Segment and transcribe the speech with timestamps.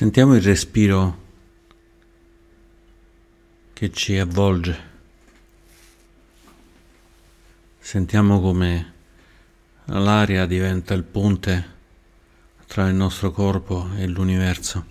[0.00, 1.18] Sentiamo il respiro
[3.74, 4.88] che ci avvolge.
[7.78, 8.92] Sentiamo come
[9.84, 11.68] l'aria diventa il ponte
[12.66, 14.86] tra il nostro corpo e l'universo.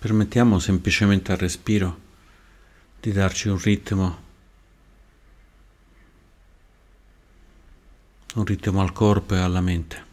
[0.00, 2.00] Permettiamo semplicemente al respiro
[2.98, 4.32] di darci un ritmo,
[8.34, 10.12] un ritmo al corpo e alla mente.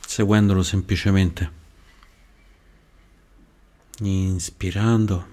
[0.00, 1.62] Seguendolo semplicemente
[4.00, 5.26] inspirando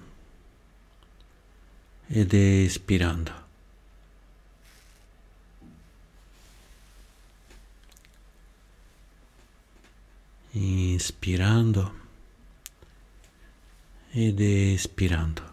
[2.06, 3.40] ed espirando.
[10.54, 12.00] Inspirando
[14.10, 15.51] ed espirando.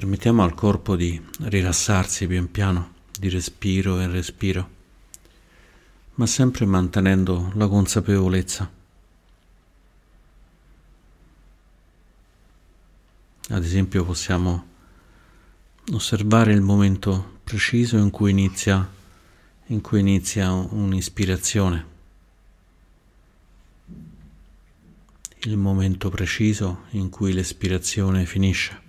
[0.00, 4.70] Permettiamo al corpo di rilassarsi pian piano, di respiro in respiro,
[6.14, 8.70] ma sempre mantenendo la consapevolezza.
[13.50, 14.68] Ad esempio possiamo
[15.92, 18.90] osservare il momento preciso in cui inizia,
[19.66, 21.86] in cui inizia un'ispirazione,
[25.40, 28.88] il momento preciso in cui l'espirazione finisce.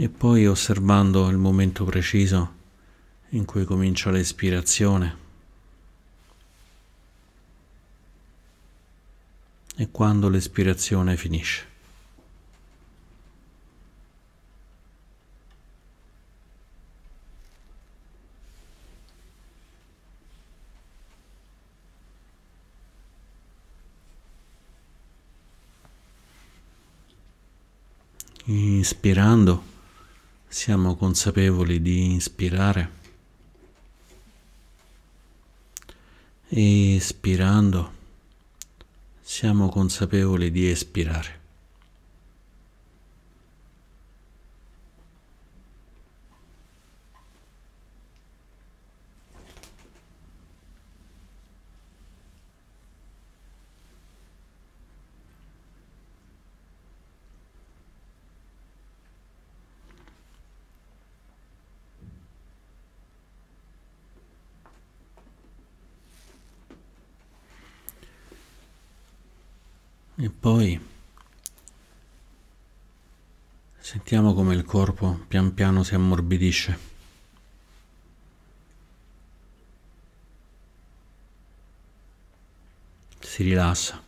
[0.00, 2.54] E poi osservando il momento preciso
[3.30, 5.16] in cui comincia l'espirazione
[9.74, 11.66] e quando l'espirazione finisce.
[28.44, 29.67] Inspirando
[30.48, 32.90] siamo consapevoli di ispirare
[36.48, 37.92] e espirando
[39.20, 41.37] siamo consapevoli di espirare.
[70.20, 70.80] E poi
[73.78, 76.78] sentiamo come il corpo pian piano si ammorbidisce.
[83.20, 84.02] Si rilassa.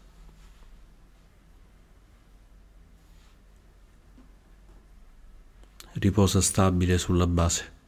[5.93, 7.80] Riposa stabile sulla base.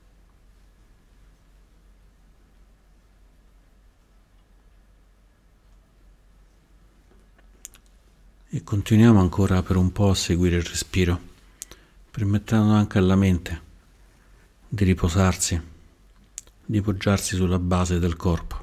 [8.54, 11.18] E continuiamo ancora per un po' a seguire il respiro,
[12.10, 13.62] permettendo anche alla mente
[14.68, 15.58] di riposarsi,
[16.62, 18.61] di poggiarsi sulla base del corpo.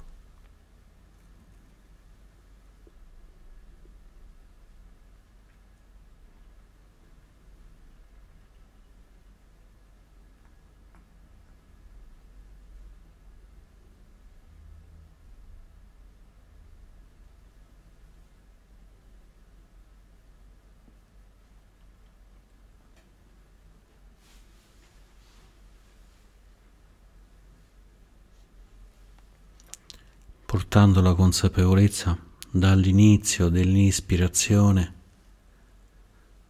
[30.59, 32.17] Portando la consapevolezza
[32.51, 34.93] dall'inizio dell'ispirazione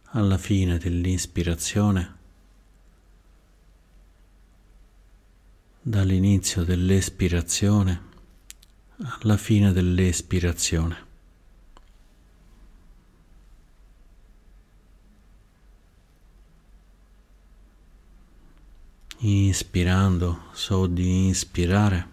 [0.06, 2.16] alla fine dell'ispirazione,
[5.80, 8.02] dall'inizio dell'espirazione
[8.96, 11.06] alla fine dell'espirazione.
[19.18, 22.09] Inspirando so di ispirare.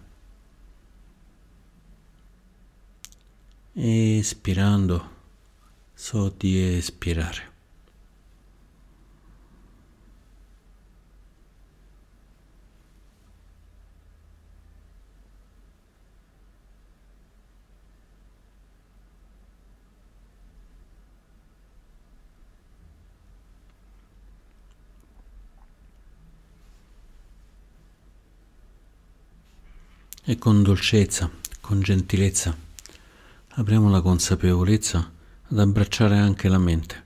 [3.79, 5.09] espirando,
[5.93, 7.53] so di espirare.
[30.29, 31.29] E con dolcezza,
[31.61, 32.66] con gentilezza
[33.59, 35.11] apriamo la consapevolezza
[35.49, 37.05] ad abbracciare anche la mente.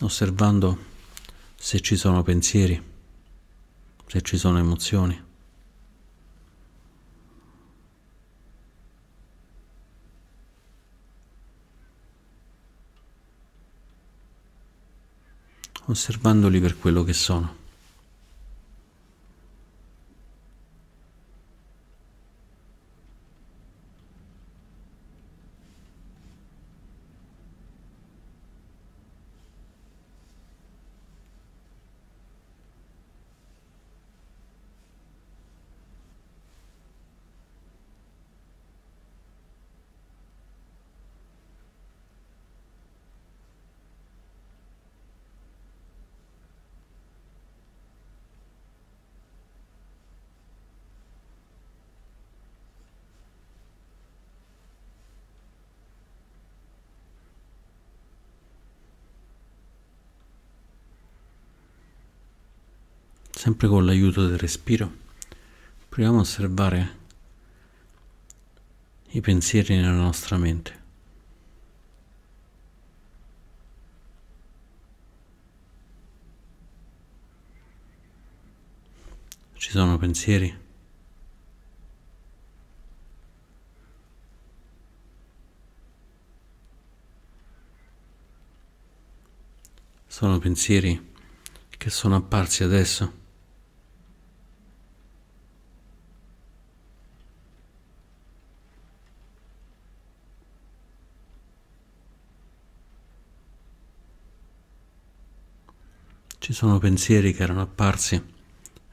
[0.00, 0.78] osservando
[1.56, 2.80] se ci sono pensieri,
[4.06, 5.26] se ci sono emozioni.
[15.86, 17.67] osservandoli per quello che sono.
[63.38, 64.92] Sempre con l'aiuto del respiro,
[65.88, 66.96] proviamo a osservare
[69.10, 70.82] i pensieri nella nostra mente.
[79.54, 80.58] Ci sono pensieri?
[90.08, 91.12] Sono pensieri
[91.76, 93.17] che sono apparsi adesso?
[106.48, 108.24] Ci sono pensieri che erano apparsi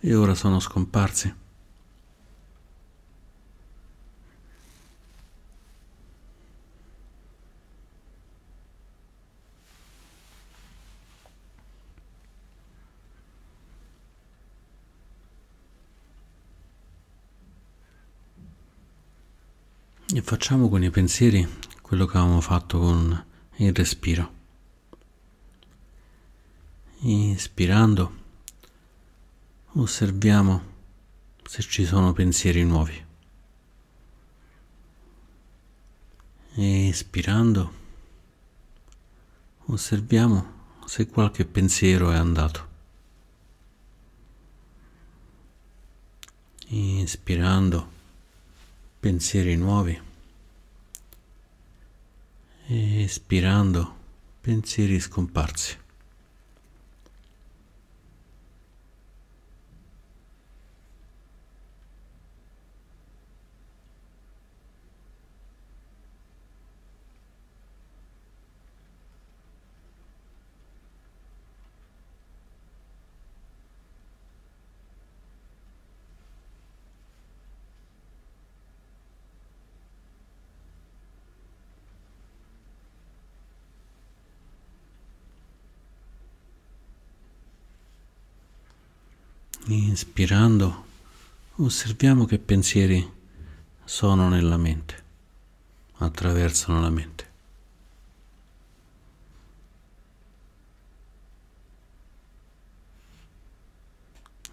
[0.02, 1.34] e ora sono scomparsi.
[20.14, 21.48] E facciamo con i pensieri
[21.82, 23.26] quello che avevamo fatto con
[23.56, 24.35] il respiro
[27.08, 28.24] inspirando
[29.74, 30.74] osserviamo
[31.44, 33.04] se ci sono pensieri nuovi.
[36.56, 37.74] Espirando
[39.66, 40.54] osserviamo
[40.86, 42.74] se qualche pensiero è andato.
[46.70, 47.92] Inspirando
[49.00, 50.02] pensieri nuovi.
[52.68, 53.96] Espirando
[54.42, 55.84] pensieri scomparsi.
[89.96, 90.86] Inspirando,
[91.56, 93.10] osserviamo che pensieri
[93.86, 95.04] sono nella mente,
[96.00, 97.32] attraversano la mente.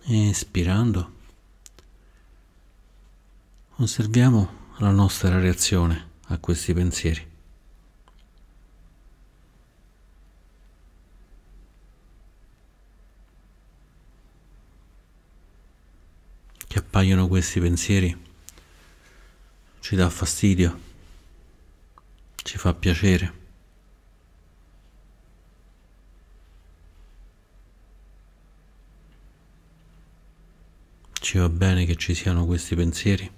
[0.05, 1.13] Espirando,
[3.79, 7.31] osserviamo la nostra reazione a questi pensieri.
[16.73, 18.17] che appaiono questi pensieri
[19.81, 20.79] ci dà fastidio,
[22.37, 23.41] ci fa piacere.
[31.15, 33.29] Ci va bene che ci siano questi pensieri,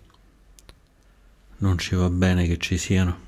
[1.59, 3.24] non ci va bene che ci siano.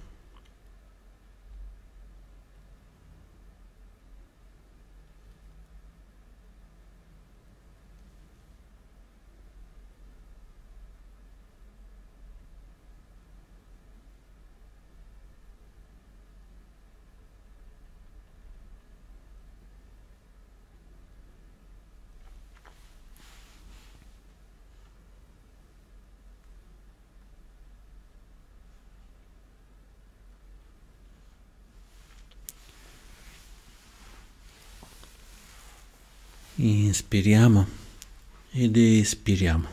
[36.58, 37.66] Inspiriamo
[38.52, 39.68] ed espiriamo.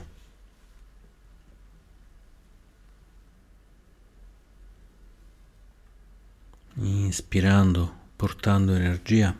[6.75, 9.33] Inspirando, portando energia.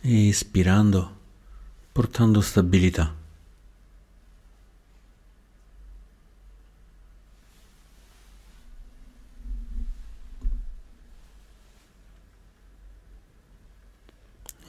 [0.00, 1.16] Espirando,
[1.92, 3.17] portando stabilità.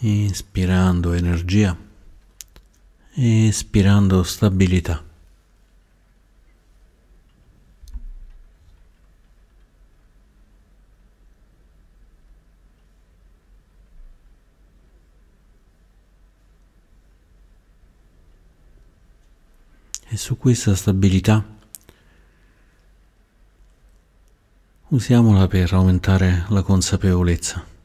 [0.01, 1.75] Inspirando energia,
[3.15, 5.03] espirando stabilità.
[20.11, 21.43] E su questa stabilità
[24.87, 27.78] usiamola per aumentare la consapevolezza.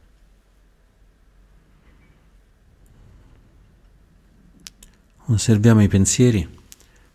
[5.26, 6.46] Osserviamo i pensieri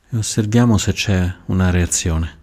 [0.09, 2.37] e osserviamo se c'è una reazione.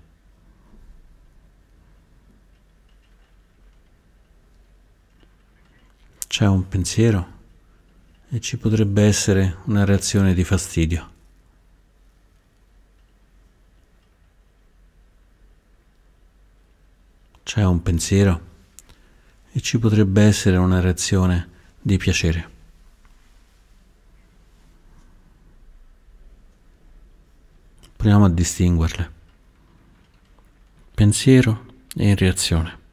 [6.28, 7.34] C'è un pensiero
[8.28, 11.10] e ci potrebbe essere una reazione di fastidio.
[17.42, 18.40] C'è un pensiero
[19.50, 21.48] e ci potrebbe essere una reazione
[21.80, 22.55] di piacere.
[27.96, 29.10] Proviamo a distinguerle.
[30.94, 32.85] Pensiero e reazione.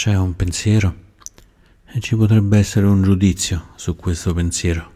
[0.00, 0.94] C'è un pensiero?
[1.84, 4.92] E ci potrebbe essere un giudizio su questo pensiero.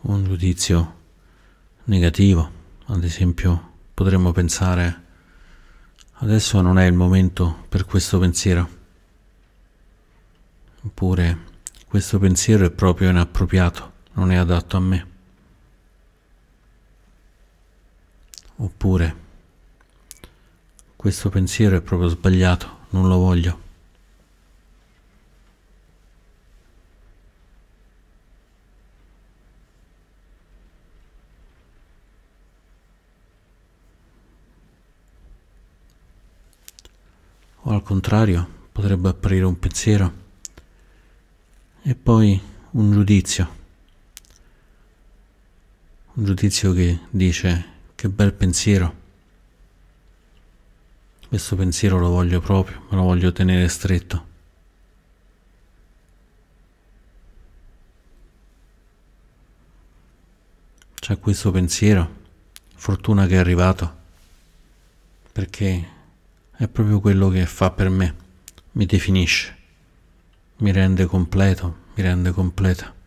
[0.00, 0.94] Un giudizio
[1.84, 2.50] negativo,
[2.86, 5.02] ad esempio potremmo pensare
[6.20, 8.68] adesso non è il momento per questo pensiero,
[10.84, 11.38] oppure
[11.88, 15.06] questo pensiero è proprio inappropriato, non è adatto a me,
[18.56, 19.26] oppure
[20.98, 23.60] questo pensiero è proprio sbagliato, non lo voglio.
[37.62, 40.12] O al contrario, potrebbe apparire un pensiero
[41.82, 42.40] e poi
[42.72, 43.48] un giudizio.
[46.14, 47.64] Un giudizio che dice
[47.94, 48.97] che bel pensiero.
[51.28, 54.26] Questo pensiero lo voglio proprio, me lo voglio tenere stretto.
[60.94, 62.10] C'è questo pensiero,
[62.74, 63.96] fortuna che è arrivato,
[65.30, 65.88] perché
[66.50, 68.14] è proprio quello che fa per me,
[68.72, 69.54] mi definisce,
[70.56, 72.97] mi rende completo, mi rende completa.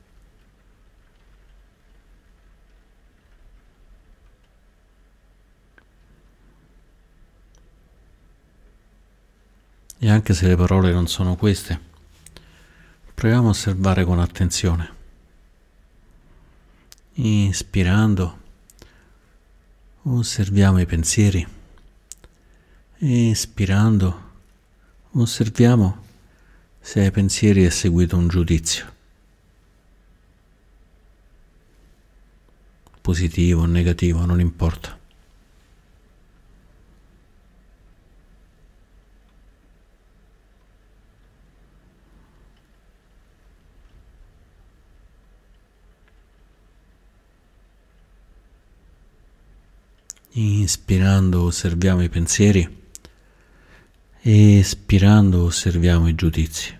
[10.03, 11.79] E anche se le parole non sono queste,
[13.13, 14.95] proviamo a osservare con attenzione.
[17.13, 18.39] Inspirando,
[20.01, 21.47] osserviamo i pensieri.
[22.97, 24.31] Espirando,
[25.11, 26.03] osserviamo
[26.79, 28.91] se ai pensieri è seguito un giudizio.
[33.01, 35.00] Positivo o negativo, non importa.
[50.71, 52.65] Inspirando osserviamo i pensieri,
[54.21, 56.79] espirando osserviamo i giudizi.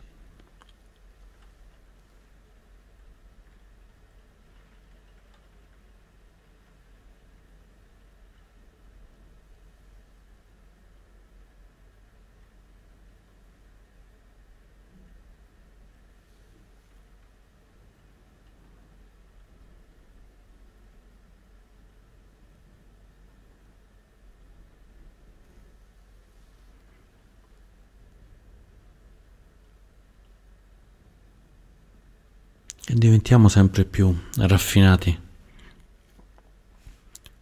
[32.91, 35.17] E diventiamo sempre più raffinati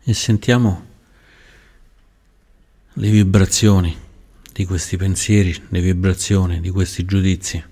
[0.04, 0.86] e sentiamo
[2.94, 3.98] le vibrazioni
[4.54, 7.64] di questi pensieri, le vibrazioni di questi giudizi,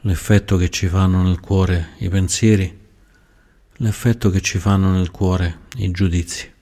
[0.00, 2.80] l'effetto che ci fanno nel cuore i pensieri,
[3.74, 6.53] l'effetto che ci fanno nel cuore i giudizi.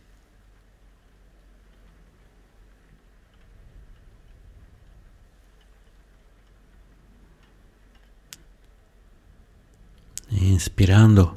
[10.35, 11.37] Inspirando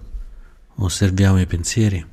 [0.76, 2.06] osserviamo i pensieri.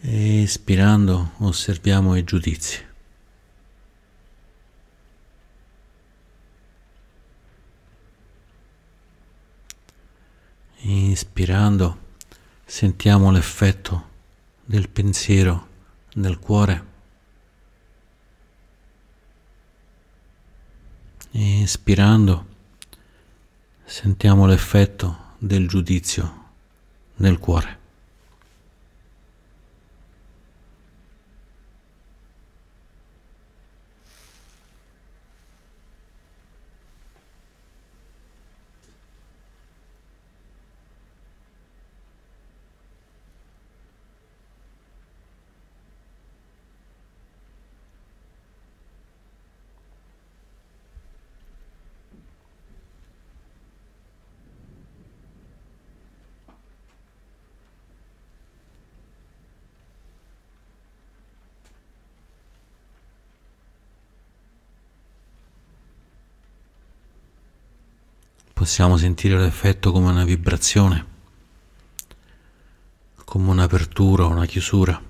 [0.00, 2.86] Espirando osserviamo i giudizi.
[10.82, 11.98] Inspirando
[12.64, 14.08] sentiamo l'effetto
[14.64, 15.68] del pensiero
[16.14, 16.86] nel cuore.
[21.32, 22.47] Inspirando
[23.88, 26.44] sentiamo l'effetto del giudizio
[27.16, 27.77] nel cuore.
[68.68, 71.06] Possiamo sentire l'effetto come una vibrazione,
[73.24, 75.06] come un'apertura una chiusura.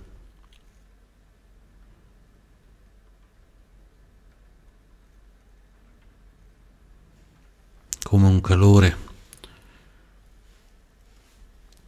[8.04, 8.96] come un calore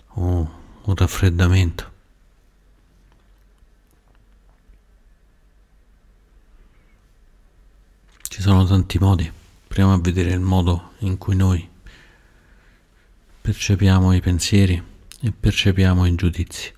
[0.09, 0.51] o
[0.83, 1.93] un raffreddamento.
[8.29, 9.40] Ci sono tanti modi.
[9.71, 11.67] Proviamo a vedere il modo in cui noi
[13.41, 14.83] percepiamo i pensieri
[15.21, 16.75] e percepiamo i giudizi.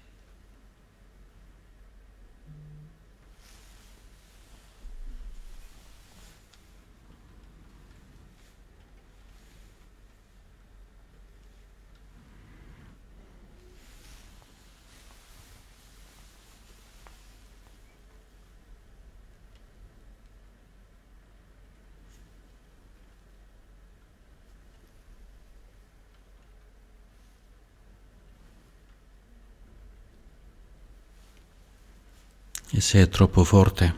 [32.74, 33.94] E se è troppo forte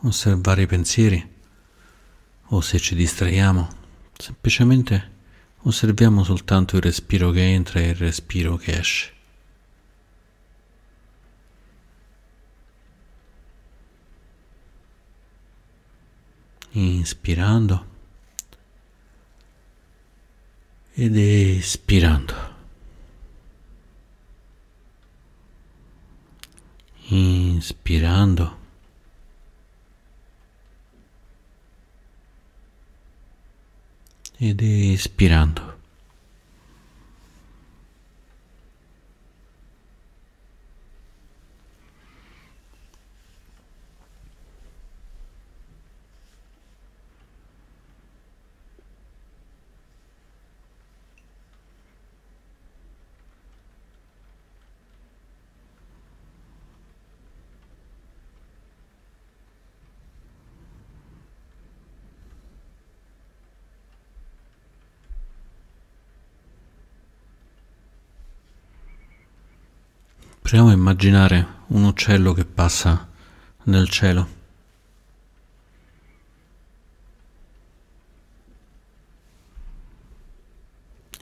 [0.00, 1.34] osservare i pensieri
[2.46, 3.68] o se ci distraiamo,
[4.16, 5.12] semplicemente
[5.58, 9.12] osserviamo soltanto il respiro che entra e il respiro che esce.
[16.70, 17.86] Inspirando
[20.94, 22.55] ed espirando.
[27.08, 28.56] Inspirando.
[34.38, 35.75] Ed espirando.
[70.46, 73.08] Proviamo a immaginare un uccello che passa
[73.64, 74.28] nel cielo.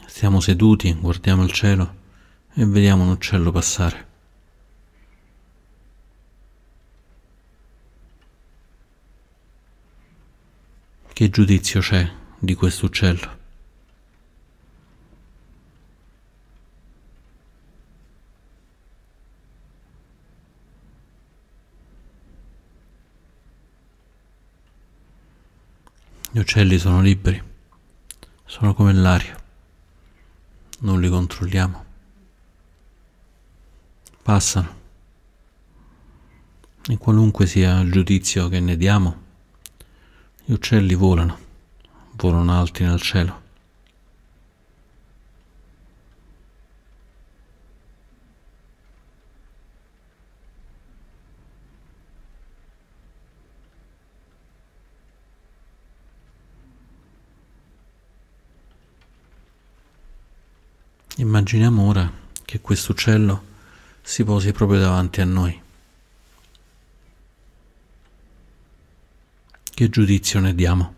[0.04, 1.94] Stiamo seduti, guardiamo il cielo
[2.52, 4.08] e vediamo un uccello passare.
[11.10, 12.90] Che giudizio c'è di questo
[26.44, 27.42] uccelli sono liberi,
[28.44, 29.34] sono come l'aria,
[30.80, 31.84] non li controlliamo.
[34.20, 34.82] Passano.
[36.86, 39.22] E qualunque sia il giudizio che ne diamo,
[40.44, 41.38] gli uccelli volano,
[42.16, 43.40] volano alti nel cielo,
[61.24, 62.12] Immaginiamo ora
[62.44, 63.42] che questo uccello
[64.02, 65.58] si posi proprio davanti a noi.
[69.62, 70.94] Che giudizio ne diamo?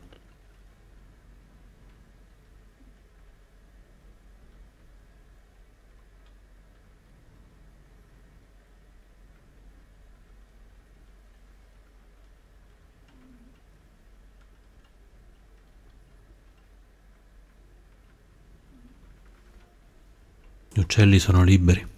[20.76, 21.88] Gli uccelli sono liberi,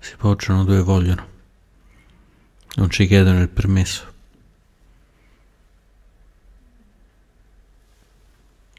[0.00, 1.28] si poggiano dove vogliono,
[2.74, 4.12] non ci chiedono il permesso.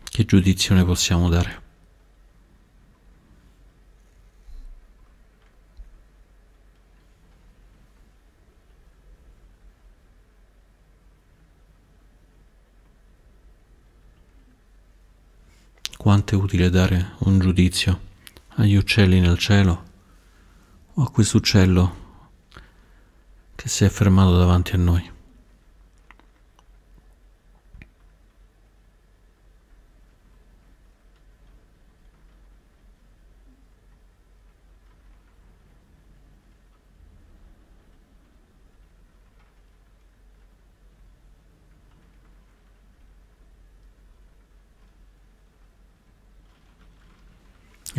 [0.04, 1.62] Che giudizio ne possiamo dare?
[15.96, 18.12] Quanto è utile dare un giudizio?
[18.56, 19.84] Agli uccelli nel cielo
[20.94, 22.02] o a questo uccello
[23.56, 25.13] che si è fermato davanti a noi.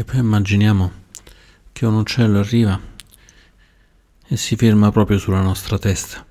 [0.05, 0.93] Poi immaginiamo
[1.73, 2.81] che un uccello arriva
[4.27, 6.25] e si ferma proprio sulla nostra testa.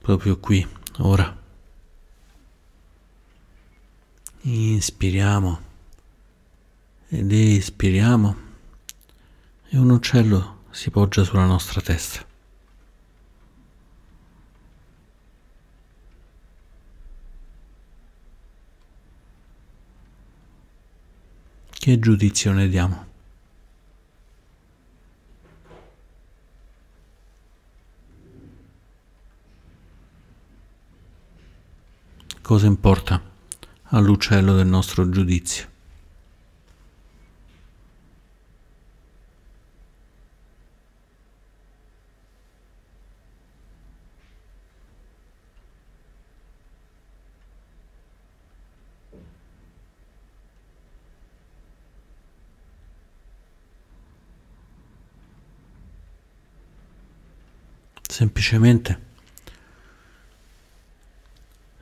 [0.00, 0.66] Proprio qui,
[0.98, 1.40] ora.
[4.42, 5.60] Inspiriamo
[7.08, 8.36] ed espiriamo
[9.68, 12.31] e un uccello si poggia sulla nostra testa.
[21.82, 23.06] Che giudizio ne diamo?
[32.40, 33.20] Cosa importa
[33.86, 35.71] all'uccello del nostro giudizio?
[58.12, 59.00] Semplicemente,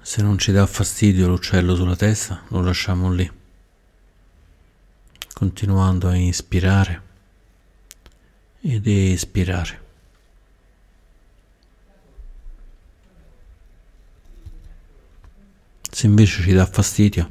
[0.01, 3.29] se non ci dà fastidio l'uccello sulla testa, lo lasciamo lì,
[5.35, 7.03] continuando a inspirare
[8.61, 9.83] ed espirare.
[15.91, 17.29] Se invece ci dà fastidio,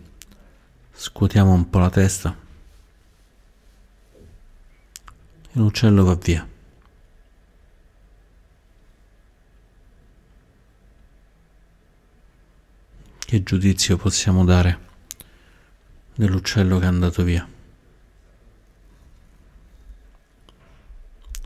[0.92, 2.38] scuotiamo un po' la testa
[4.12, 6.49] e l'uccello va via.
[13.30, 14.80] Che giudizio possiamo dare
[16.16, 17.48] dell'uccello che è andato via?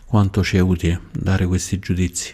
[0.05, 2.33] Quanto ci è utile dare questi giudizi?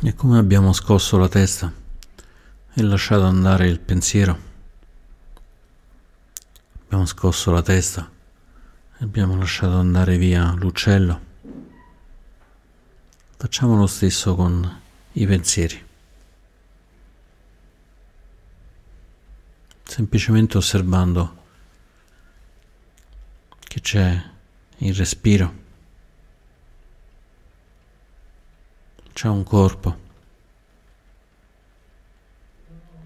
[0.00, 1.72] E come abbiamo scosso la testa
[2.72, 4.38] e lasciato andare il pensiero,
[6.84, 8.08] abbiamo scosso la testa
[8.96, 11.20] e abbiamo lasciato andare via l'uccello,
[13.36, 14.80] facciamo lo stesso con
[15.14, 15.84] i pensieri.
[19.82, 21.42] Semplicemente osservando
[23.58, 24.30] che c'è
[24.76, 25.66] il respiro
[29.18, 29.98] C'è un corpo,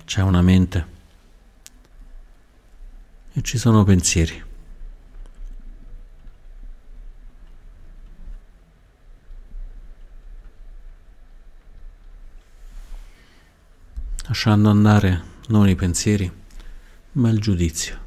[0.04, 0.86] c'è una mente
[3.32, 4.44] e ci sono pensieri.
[14.26, 16.30] Lasciando andare non i pensieri,
[17.12, 18.01] ma il giudizio.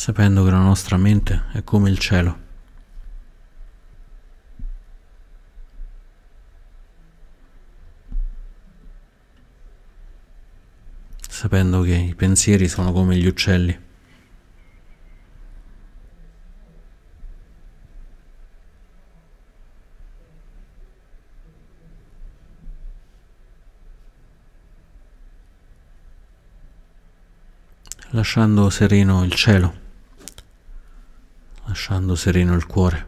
[0.00, 2.48] sapendo che la nostra mente è come il cielo.
[11.28, 13.78] sapendo che i pensieri sono come gli uccelli.
[28.12, 29.89] lasciando sereno il cielo
[31.70, 33.06] lasciando sereno il cuore.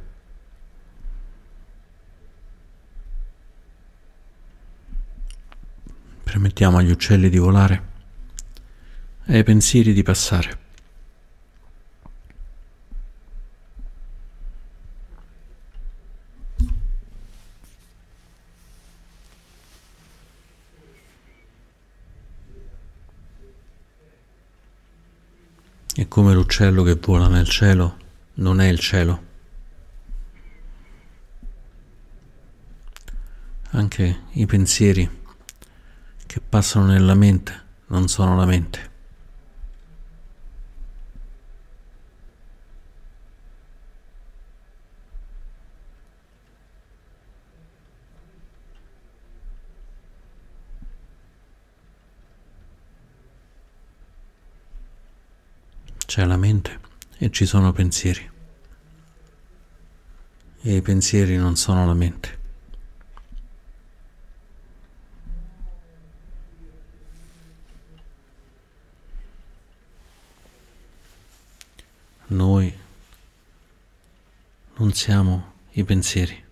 [6.23, 7.91] Permettiamo agli uccelli di volare
[9.25, 10.61] e ai pensieri di passare.
[25.95, 28.02] E come l'uccello che vola nel cielo
[28.43, 29.31] non è il cielo.
[33.71, 35.09] Anche i pensieri
[36.27, 38.91] che passano nella mente non sono la mente.
[56.13, 56.79] c'è la mente
[57.17, 58.32] e ci sono pensieri.
[60.65, 62.39] E i pensieri non sono la mente.
[72.29, 72.73] Noi
[74.77, 76.45] non siamo i pensieri.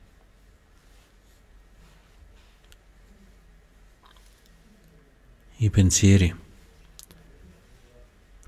[5.59, 6.35] I pensieri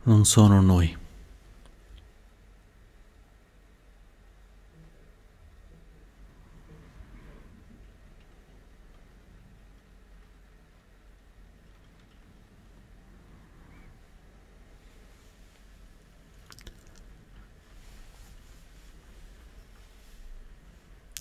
[0.03, 0.99] non sono noi.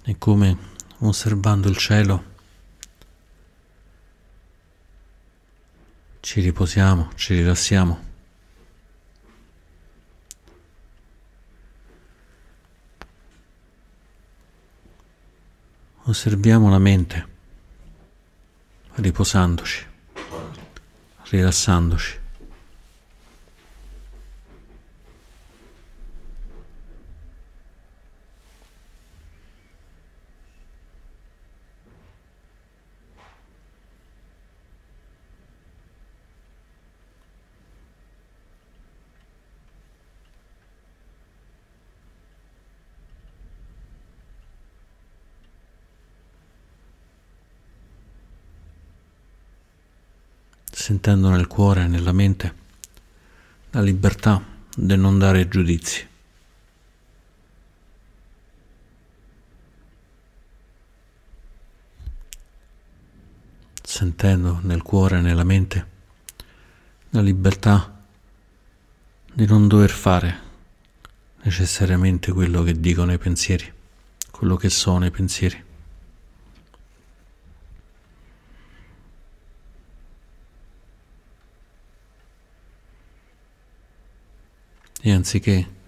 [0.04, 0.55] e come
[0.99, 2.23] osservando il cielo
[6.19, 8.10] ci riposiamo, ci rilassiamo.
[16.03, 17.27] Osserviamo la mente
[18.97, 19.88] riposandoci,
[21.29, 22.20] rilassandoci.
[51.01, 52.53] Sentendo nel cuore e nella mente
[53.71, 54.39] la libertà
[54.75, 56.07] del non dare giudizi.
[63.81, 65.87] Sentendo nel cuore e nella mente
[67.09, 67.99] la libertà
[69.33, 70.39] di non dover fare
[71.41, 73.73] necessariamente quello che dicono i pensieri,
[74.29, 75.69] quello che sono i pensieri.
[85.01, 85.79] E anziché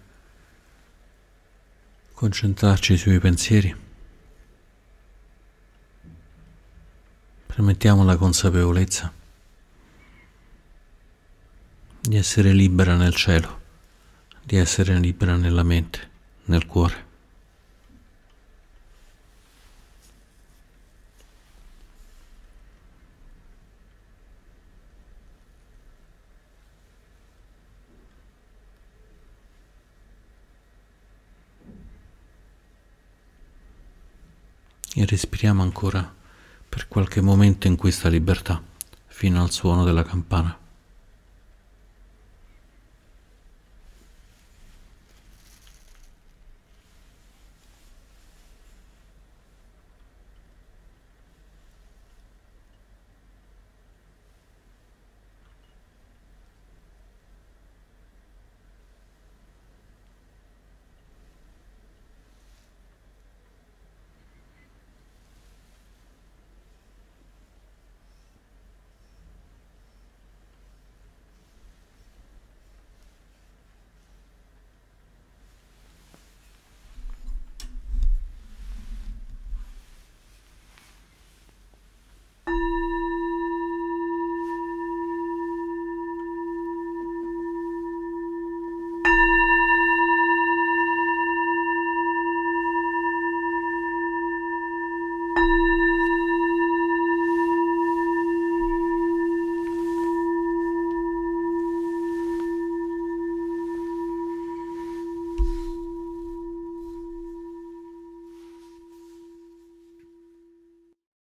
[2.13, 3.75] concentrarci sui pensieri,
[7.45, 9.11] permettiamo la consapevolezza
[12.01, 13.61] di essere libera nel cielo,
[14.43, 16.09] di essere libera nella mente,
[16.45, 17.11] nel cuore.
[34.95, 36.13] E respiriamo ancora
[36.69, 38.61] per qualche momento in questa libertà
[39.07, 40.57] fino al suono della campana.